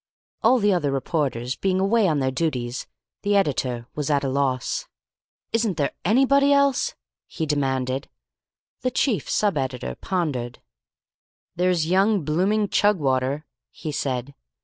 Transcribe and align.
All 0.41 0.57
the 0.57 0.73
other 0.73 0.89
reporters 0.89 1.55
being 1.55 1.79
away 1.79 2.07
on 2.07 2.17
their 2.17 2.31
duties, 2.31 2.87
the 3.21 3.35
editor 3.35 3.85
was 3.93 4.09
at 4.09 4.23
a 4.23 4.29
loss. 4.29 4.87
"Isn't 5.53 5.77
there 5.77 5.91
anybody 6.03 6.51
else?" 6.51 6.95
he 7.27 7.45
demanded. 7.45 8.09
The 8.81 8.89
chief 8.89 9.29
sub 9.29 9.57
editor 9.59 9.93
pondered. 9.93 10.59
"There 11.55 11.69
is 11.69 11.85
young 11.85 12.23
blooming 12.25 12.69
Chugwater," 12.69 13.43
he 13.69 13.91
said. 13.91 14.33